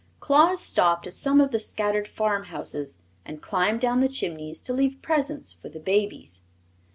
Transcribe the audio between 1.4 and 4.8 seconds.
the scattered farmhouses and climbed down the chimneys to